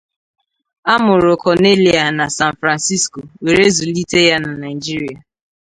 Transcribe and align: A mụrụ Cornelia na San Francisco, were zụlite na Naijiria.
A 0.93 0.95
mụrụ 1.05 1.33
Cornelia 1.45 2.03
na 2.17 2.25
San 2.37 2.53
Francisco, 2.61 3.19
were 3.45 3.65
zụlite 3.75 4.21
na 4.43 4.51
Naijiria. 4.61 5.19